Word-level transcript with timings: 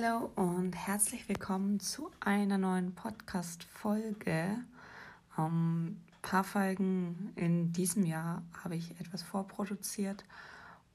Hallo 0.00 0.30
und 0.36 0.74
herzlich 0.74 1.28
willkommen 1.28 1.80
zu 1.80 2.10
einer 2.20 2.58
neuen 2.58 2.94
Podcast-Folge. 2.94 4.58
Ein 5.36 5.44
ähm, 5.44 6.00
paar 6.22 6.44
Folgen 6.44 7.32
in 7.36 7.72
diesem 7.72 8.04
Jahr 8.04 8.42
habe 8.62 8.76
ich 8.76 9.00
etwas 9.00 9.22
vorproduziert 9.22 10.24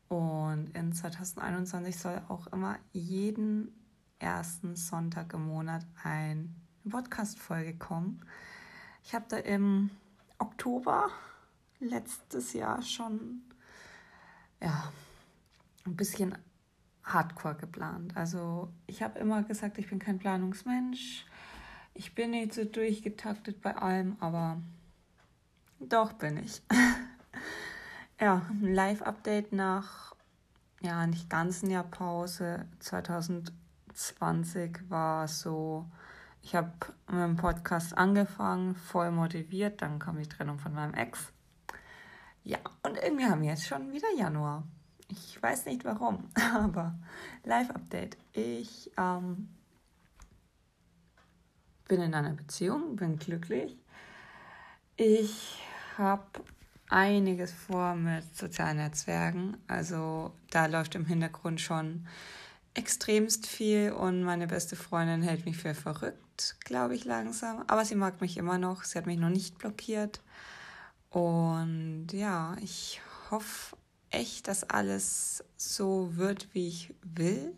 und 0.10 0.70
in 0.74 0.94
2021 0.94 1.98
soll 1.98 2.22
auch 2.30 2.48
immer 2.48 2.78
jeden 2.92 3.74
ersten 4.20 4.76
Sonntag 4.76 5.34
im 5.34 5.48
Monat 5.48 5.86
eine 6.04 6.48
Podcast-Folge 6.90 7.76
kommen. 7.78 8.22
Ich 9.04 9.14
habe 9.14 9.26
da 9.28 9.38
im 9.38 9.90
Oktober 10.38 11.10
letztes 11.80 12.54
Jahr 12.54 12.82
schon 12.82 13.42
ja, 14.62 14.92
ein 15.86 15.96
bisschen 15.96 16.38
hardcore 17.04 17.56
geplant. 17.56 18.16
Also 18.16 18.70
ich 18.88 19.04
habe 19.04 19.20
immer 19.20 19.44
gesagt, 19.44 19.78
ich 19.78 19.90
bin 19.90 20.00
kein 20.00 20.20
Planungsmensch. 20.20 21.26
Ich 21.94 22.16
bin 22.16 22.32
nicht 22.32 22.54
so 22.54 22.66
durchgetaktet 22.66 23.62
bei 23.62 23.76
allem, 23.76 24.16
aber 24.20 24.62
doch 25.80 26.14
bin 26.14 26.38
ich. 26.38 26.62
ja, 28.20 28.42
ein 28.50 28.74
Live-Update 28.74 29.52
nach 29.52 30.16
ja 30.82 31.06
nicht 31.08 31.30
ganzen 31.30 31.70
Jahr 31.70 31.84
Pause 31.84 32.66
2020 32.80 34.90
war 34.90 35.28
so. 35.28 35.86
Ich 36.42 36.56
habe 36.56 36.72
mit 37.08 37.22
dem 37.22 37.38
Podcast 37.38 37.98
angefangen, 37.98 38.76
voll 38.76 39.12
motiviert, 39.12 39.82
dann 39.82 40.00
kam 40.00 40.18
die 40.18 40.28
Trennung 40.28 40.60
von 40.60 40.74
meinem 40.74 40.94
Ex. 40.94 41.32
Ja, 42.44 42.58
und 42.84 42.98
irgendwie 42.98 43.26
haben 43.26 43.42
wir 43.42 43.50
jetzt 43.50 43.66
schon 43.66 43.94
wieder 43.94 44.12
Januar. 44.18 44.64
Ich 45.10 45.42
weiß 45.42 45.66
nicht 45.66 45.86
warum, 45.86 46.30
aber 46.54 46.98
Live-Update. 47.44 48.18
Ich 48.34 48.92
ähm, 48.98 49.50
bin 51.88 52.02
in 52.02 52.14
einer 52.14 52.34
Beziehung, 52.34 52.96
bin 52.96 53.18
glücklich. 53.18 53.78
Ich 54.96 55.62
habe 55.98 56.44
einiges 56.90 57.52
vor 57.52 57.96
mit 57.96 58.36
sozialen 58.36 58.78
Netzwerken. 58.78 59.58
Also 59.68 60.34
da 60.52 60.68
läuft 60.68 60.96
im 60.96 61.06
Hintergrund 61.06 61.60
schon 61.62 62.08
extremst 62.76 63.48
viel 63.48 63.92
und 63.92 64.24
meine 64.24 64.48
beste 64.48 64.76
Freundin 64.76 65.22
hält 65.22 65.46
mich 65.46 65.58
für 65.58 65.76
verrückt, 65.76 66.56
glaube 66.64 66.96
ich 66.96 67.06
langsam. 67.06 67.64
Aber 67.68 67.86
sie 67.86 67.96
mag 67.96 68.22
mich 68.22 68.38
immer 68.38 68.58
noch. 68.58 68.84
Sie 68.84 68.98
hat 68.98 69.06
mich 69.06 69.20
noch 69.20 69.30
nicht 69.30 69.58
blockiert. 69.58 70.22
Und 71.10 72.08
ja, 72.12 72.56
ich 72.62 73.02
hoffe 73.30 73.76
echt, 74.14 74.48
dass 74.48 74.64
alles 74.64 75.44
so 75.58 76.16
wird, 76.16 76.48
wie 76.54 76.68
ich 76.68 76.94
will. 77.04 77.54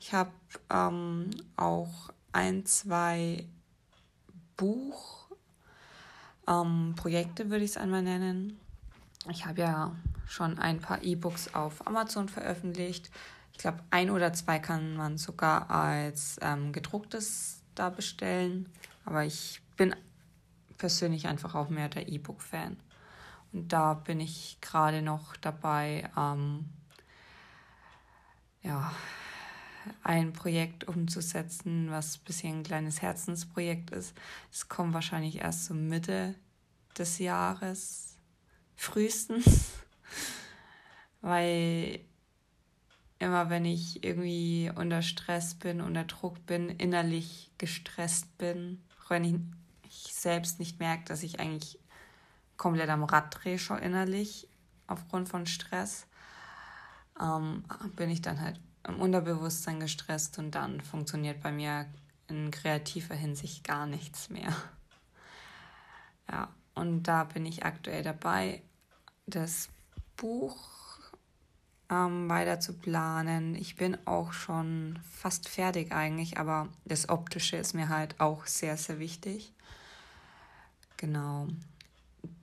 Ich 0.00 0.12
habe 0.12 0.32
ähm, 0.70 1.30
auch 1.56 2.10
ein, 2.32 2.66
zwei 2.66 3.46
Buchprojekte, 4.56 7.42
ähm, 7.42 7.50
würde 7.50 7.64
ich 7.64 7.70
es 7.70 7.76
einmal 7.76 8.02
nennen. 8.02 8.58
Ich 9.30 9.46
habe 9.46 9.60
ja 9.60 9.94
schon 10.26 10.58
ein 10.58 10.80
paar 10.80 11.02
E-Books 11.02 11.54
auf 11.54 11.86
Amazon 11.86 12.28
veröffentlicht. 12.28 13.10
Ich 13.52 13.58
glaube, 13.58 13.78
ein 13.90 14.10
oder 14.10 14.32
zwei 14.32 14.58
kann 14.58 14.96
man 14.96 15.18
sogar 15.18 15.70
als 15.70 16.36
ähm, 16.42 16.72
gedrucktes 16.72 17.62
da 17.74 17.90
bestellen. 17.90 18.68
Aber 19.04 19.24
ich 19.24 19.62
bin 19.76 19.94
persönlich 20.78 21.26
einfach 21.26 21.54
auch 21.54 21.68
mehr 21.68 21.88
der 21.88 22.08
E-Book-Fan. 22.08 22.76
Und 23.52 23.72
da 23.72 23.94
bin 23.94 24.20
ich 24.20 24.58
gerade 24.60 25.02
noch 25.02 25.36
dabei, 25.36 26.10
ähm, 26.16 26.66
ja, 28.62 28.92
ein 30.02 30.32
Projekt 30.32 30.84
umzusetzen, 30.84 31.90
was 31.90 32.18
bisher 32.18 32.50
ein 32.50 32.62
kleines 32.62 33.02
Herzensprojekt 33.02 33.90
ist. 33.90 34.14
Es 34.52 34.68
kommt 34.68 34.94
wahrscheinlich 34.94 35.40
erst 35.40 35.66
so 35.66 35.74
Mitte 35.74 36.34
des 36.98 37.18
Jahres, 37.18 38.16
frühestens, 38.74 39.72
weil 41.20 42.00
immer 43.18 43.48
wenn 43.48 43.64
ich 43.64 44.04
irgendwie 44.04 44.70
unter 44.74 45.02
Stress 45.02 45.54
bin, 45.54 45.80
unter 45.80 46.04
Druck 46.04 46.44
bin, 46.46 46.68
innerlich 46.68 47.50
gestresst 47.58 48.36
bin, 48.38 48.82
wenn 49.08 49.24
ich, 49.24 49.34
ich 49.84 50.14
selbst 50.14 50.58
nicht 50.58 50.78
merke, 50.80 51.04
dass 51.04 51.22
ich 51.22 51.40
eigentlich 51.40 51.78
komplett 52.56 52.88
am 52.88 53.04
Rad 53.04 53.36
drehe 53.42 53.58
schon 53.58 53.78
innerlich 53.78 54.48
aufgrund 54.86 55.28
von 55.28 55.46
Stress, 55.46 56.06
ähm, 57.20 57.64
bin 57.96 58.10
ich 58.10 58.22
dann 58.22 58.40
halt 58.40 58.60
im 58.86 59.00
Unterbewusstsein 59.00 59.80
gestresst 59.80 60.38
und 60.38 60.52
dann 60.52 60.80
funktioniert 60.80 61.42
bei 61.42 61.52
mir 61.52 61.86
in 62.28 62.50
kreativer 62.50 63.14
Hinsicht 63.14 63.64
gar 63.64 63.86
nichts 63.86 64.30
mehr. 64.30 64.54
Ja, 66.28 66.48
und 66.74 67.04
da 67.04 67.22
bin 67.22 67.46
ich 67.46 67.64
aktuell 67.64 68.02
dabei, 68.02 68.60
das 69.26 69.68
Buch 70.16 70.58
ähm, 71.90 72.28
weiter 72.28 72.58
zu 72.58 72.74
planen. 72.74 73.54
Ich 73.54 73.76
bin 73.76 73.96
auch 74.06 74.32
schon 74.32 74.98
fast 75.08 75.48
fertig 75.48 75.92
eigentlich, 75.92 76.38
aber 76.38 76.68
das 76.84 77.08
Optische 77.08 77.56
ist 77.56 77.74
mir 77.74 77.88
halt 77.88 78.20
auch 78.20 78.46
sehr, 78.46 78.76
sehr 78.76 78.98
wichtig. 78.98 79.52
Genau. 80.96 81.48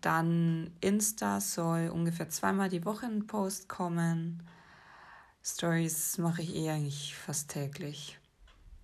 Dann 0.01 0.71
Insta 0.81 1.39
soll 1.39 1.89
ungefähr 1.89 2.29
zweimal 2.29 2.69
die 2.69 2.85
Woche 2.85 3.05
ein 3.05 3.27
Post 3.27 3.69
kommen. 3.69 4.44
Stories 5.44 6.17
mache 6.17 6.41
ich 6.41 6.55
eh 6.55 6.69
eigentlich 6.69 7.16
fast 7.16 7.49
täglich. 7.51 8.19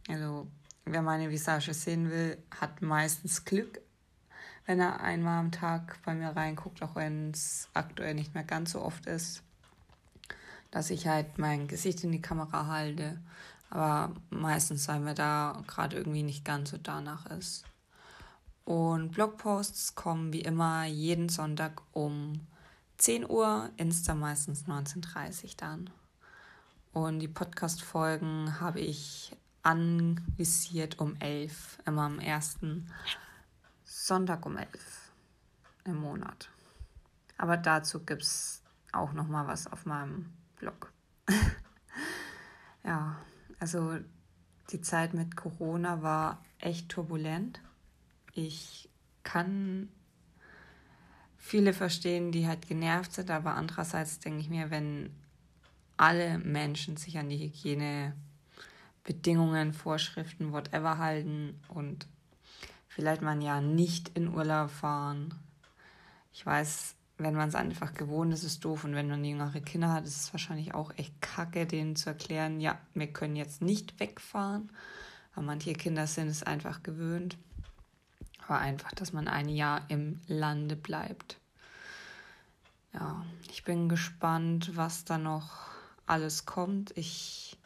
Also, 0.07 0.47
wer 0.85 1.01
meine 1.01 1.29
Visage 1.29 1.73
sehen 1.73 2.09
will, 2.09 2.37
hat 2.59 2.81
meistens 2.81 3.45
Glück, 3.45 3.79
wenn 4.65 4.79
er 4.79 4.99
einmal 5.01 5.39
am 5.39 5.51
Tag 5.51 5.99
bei 6.03 6.13
mir 6.13 6.29
reinguckt, 6.29 6.81
auch 6.83 6.95
wenn 6.95 7.31
es 7.31 7.69
aktuell 7.73 8.13
nicht 8.13 8.33
mehr 8.33 8.43
ganz 8.43 8.71
so 8.71 8.81
oft 8.81 9.05
ist, 9.05 9.43
dass 10.71 10.89
ich 10.89 11.07
halt 11.07 11.37
mein 11.37 11.67
Gesicht 11.67 12.03
in 12.03 12.11
die 12.11 12.21
Kamera 12.21 12.67
halte. 12.67 13.19
Aber 13.69 14.15
meistens, 14.29 14.87
weil 14.87 14.99
mir 14.99 15.13
da 15.13 15.61
gerade 15.67 15.97
irgendwie 15.97 16.23
nicht 16.23 16.43
ganz 16.43 16.71
so 16.71 16.77
danach 16.77 17.25
ist. 17.27 17.65
Und 18.69 19.13
Blogposts 19.13 19.95
kommen 19.95 20.31
wie 20.31 20.41
immer 20.41 20.85
jeden 20.85 21.27
Sonntag 21.27 21.81
um 21.91 22.39
10 22.99 23.27
Uhr, 23.27 23.71
Insta 23.77 24.13
meistens 24.13 24.67
19.30 24.67 25.43
Uhr 25.43 25.49
dann. 25.57 25.89
Und 26.93 27.17
die 27.17 27.27
Podcast-Folgen 27.27 28.59
habe 28.59 28.79
ich 28.79 29.35
anvisiert 29.63 30.99
um 30.99 31.15
11, 31.19 31.79
immer 31.87 32.03
am 32.03 32.19
ersten 32.19 32.87
Sonntag 33.85 34.45
um 34.45 34.55
11 34.55 34.69
im 35.85 35.95
Monat. 35.95 36.51
Aber 37.39 37.57
dazu 37.57 38.01
gibt 38.05 38.21
es 38.21 38.61
auch 38.91 39.13
noch 39.13 39.27
mal 39.27 39.47
was 39.47 39.65
auf 39.65 39.87
meinem 39.87 40.31
Blog. 40.57 40.93
ja, 42.83 43.15
also 43.59 43.97
die 44.69 44.81
Zeit 44.81 45.15
mit 45.15 45.35
Corona 45.35 46.03
war 46.03 46.45
echt 46.59 46.89
turbulent 46.89 47.61
ich 48.33 48.89
kann 49.23 49.89
viele 51.37 51.73
verstehen, 51.73 52.31
die 52.31 52.47
halt 52.47 52.67
genervt 52.67 53.13
sind, 53.13 53.31
aber 53.31 53.55
andererseits 53.55 54.19
denke 54.19 54.41
ich 54.41 54.49
mir, 54.49 54.69
wenn 54.69 55.09
alle 55.97 56.37
Menschen 56.39 56.97
sich 56.97 57.17
an 57.17 57.29
die 57.29 57.37
Hygienebedingungen, 57.37 59.73
Vorschriften, 59.73 60.51
whatever 60.53 60.97
halten 60.97 61.59
und 61.67 62.07
vielleicht 62.87 63.21
man 63.21 63.41
ja 63.41 63.59
nicht 63.61 64.09
in 64.09 64.33
Urlaub 64.33 64.69
fahren. 64.69 65.33
Ich 66.33 66.45
weiß, 66.45 66.95
wenn 67.17 67.35
man 67.35 67.49
es 67.49 67.55
einfach 67.55 67.93
gewohnt 67.93 68.33
ist, 68.33 68.43
ist 68.43 68.51
es 68.51 68.59
doof. 68.59 68.83
Und 68.85 68.95
wenn 68.95 69.09
man 69.09 69.25
jüngere 69.25 69.59
Kinder 69.59 69.91
hat, 69.91 70.05
ist 70.05 70.15
es 70.15 70.33
wahrscheinlich 70.33 70.73
auch 70.73 70.93
echt 70.97 71.21
kacke, 71.21 71.65
denen 71.65 71.97
zu 71.97 72.09
erklären, 72.09 72.61
ja, 72.61 72.79
wir 72.93 73.07
können 73.07 73.35
jetzt 73.35 73.61
nicht 73.61 73.99
wegfahren. 73.99 74.71
Aber 75.33 75.41
manche 75.41 75.73
Kinder 75.73 76.07
sind 76.07 76.29
es 76.29 76.43
einfach 76.43 76.81
gewöhnt 76.81 77.37
war 78.49 78.59
einfach, 78.59 78.91
dass 78.93 79.13
man 79.13 79.27
ein 79.27 79.49
Jahr 79.49 79.81
im 79.89 80.19
Lande 80.27 80.75
bleibt. 80.75 81.37
Ja, 82.93 83.23
ich 83.51 83.63
bin 83.63 83.87
gespannt, 83.87 84.71
was 84.75 85.05
da 85.05 85.17
noch 85.17 85.69
alles 86.05 86.45
kommt. 86.45 86.91
Ich 86.97 87.57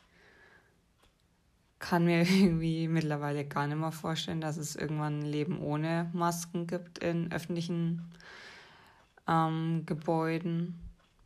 kann 1.80 2.06
mir 2.06 2.22
irgendwie 2.30 2.88
mittlerweile 2.88 3.46
gar 3.46 3.68
nicht 3.68 3.78
mehr 3.78 3.92
vorstellen, 3.92 4.42
dass 4.42 4.58
es 4.58 4.76
irgendwann 4.76 5.20
ein 5.20 5.26
Leben 5.26 5.60
ohne 5.60 6.10
Masken 6.14 6.68
gibt 6.68 7.00
in 7.00 7.32
öffentlichen 7.32 8.10
ähm, 9.28 9.84
Gebäuden 9.86 10.80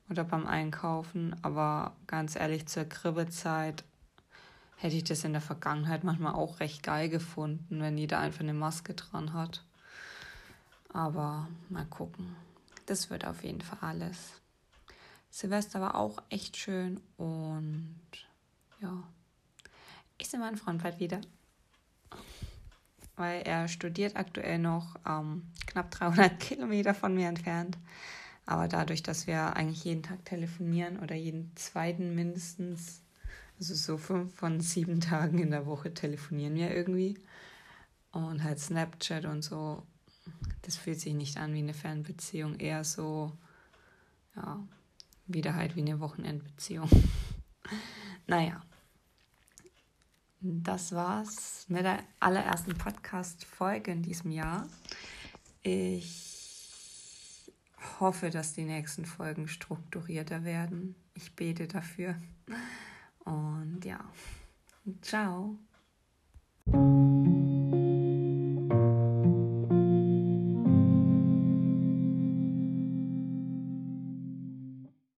oder 0.10 0.24
beim 0.24 0.46
Einkaufen. 0.46 1.36
Aber 1.42 1.96
ganz 2.06 2.36
ehrlich, 2.36 2.68
zur 2.68 2.86
Kribbezeit 2.86 3.84
hätte 4.78 4.96
ich 4.96 5.04
das 5.04 5.24
in 5.24 5.34
der 5.34 5.42
Vergangenheit 5.42 6.04
manchmal 6.04 6.34
auch 6.34 6.60
recht 6.60 6.84
geil 6.84 7.10
gefunden, 7.10 7.82
wenn 7.82 7.98
jeder 7.98 8.20
einfach 8.20 8.42
eine 8.42 8.54
Maske 8.54 8.94
dran 8.94 9.34
hat. 9.34 9.66
Aber 10.94 11.48
mal 11.70 11.86
gucken. 11.86 12.36
Das 12.86 13.10
wird 13.10 13.26
auf 13.26 13.44
jeden 13.44 13.62
Fall 13.62 13.80
alles. 13.82 14.34
Silvester 15.30 15.82
war 15.82 15.96
auch 15.96 16.24
echt 16.30 16.58
schön 16.58 17.02
und 17.18 18.00
ja. 18.80 19.04
ich 20.18 20.30
sehe 20.30 20.40
meinen 20.40 20.58
Freund 20.58 20.82
bald 20.82 21.00
wieder. 21.00 21.22
Weil 23.16 23.42
er 23.42 23.68
studiert 23.68 24.16
aktuell 24.16 24.60
noch 24.60 24.96
ähm, 25.08 25.52
knapp 25.66 25.92
300 25.92 26.40
Kilometer 26.40 26.94
von 26.94 27.14
mir 27.14 27.28
entfernt. 27.28 27.78
Aber 28.46 28.68
dadurch, 28.68 29.04
dass 29.04 29.28
wir 29.28 29.56
eigentlich 29.58 29.84
jeden 29.84 30.04
Tag 30.04 30.24
telefonieren 30.24 31.00
oder 31.00 31.16
jeden 31.16 31.54
zweiten 31.56 32.16
mindestens, 32.16 33.02
also 33.60 33.74
so 33.74 33.98
fünf 33.98 34.36
von 34.36 34.62
sieben 34.62 35.00
Tagen 35.00 35.40
in 35.40 35.52
der 35.52 35.66
Woche 35.66 35.94
telefonieren 35.94 36.56
wir 36.56 36.74
irgendwie. 36.74 37.18
Und 38.12 38.44
halt 38.44 38.60
Snapchat 38.60 39.26
und 39.26 39.42
so, 39.42 39.84
das 40.62 40.78
fühlt 40.78 41.00
sich 41.00 41.14
nicht 41.14 41.38
an 41.38 41.54
wie 41.54 41.60
eine 41.60 41.74
Fernbeziehung, 41.74 42.60
eher 42.60 42.84
so, 42.84 43.32
ja, 44.36 44.60
wieder 45.28 45.56
halt 45.56 45.76
wie 45.76 45.82
eine 45.82 46.00
Wochenendbeziehung. 46.00 46.90
naja, 48.28 48.62
das 50.40 50.94
war's 50.94 51.66
mit 51.68 51.84
der 51.84 52.04
allerersten 52.20 52.78
Podcast-Folge 52.78 53.92
in 53.92 54.04
diesem 54.04 54.32
Jahr. 54.32 54.68
Ich 55.64 57.52
hoffe, 58.00 58.30
dass 58.30 58.54
die 58.54 58.64
nächsten 58.64 59.06
Folgen 59.06 59.48
strukturierter 59.48 60.44
werden. 60.44 60.96
Ich 61.16 61.36
bete 61.36 61.68
dafür. 61.68 62.16
Und 63.28 63.84
ja, 63.84 64.00
ciao. 65.02 65.58